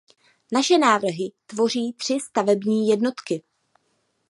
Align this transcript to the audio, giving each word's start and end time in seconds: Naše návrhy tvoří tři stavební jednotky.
Naše 0.53 0.77
návrhy 0.77 1.31
tvoří 1.47 1.93
tři 1.93 2.17
stavební 2.19 2.87
jednotky. 2.87 3.43